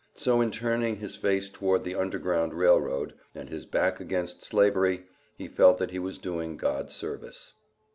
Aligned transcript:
So 0.15 0.41
in 0.41 0.49
turning 0.49 0.95
his 0.95 1.15
face 1.15 1.47
towards 1.47 1.83
the 1.83 1.93
Underground 1.93 2.55
Rail 2.55 2.81
Road, 2.81 3.13
and 3.35 3.49
his 3.51 3.67
back 3.67 3.99
against 3.99 4.41
slavery, 4.43 5.05
he 5.37 5.47
felt 5.47 5.77
that 5.77 5.91
he 5.91 5.99
was 5.99 6.17
doing 6.17 6.57
God 6.57 6.89
service. 6.89 7.53